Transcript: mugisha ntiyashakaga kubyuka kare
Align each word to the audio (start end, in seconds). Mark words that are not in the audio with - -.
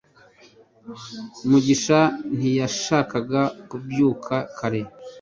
mugisha 1.49 1.99
ntiyashakaga 2.37 3.41
kubyuka 3.69 4.35
kare 4.57 4.81